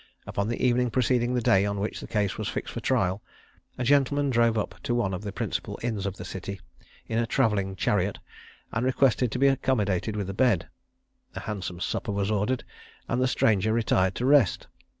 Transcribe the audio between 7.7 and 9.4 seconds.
chariot, and requested to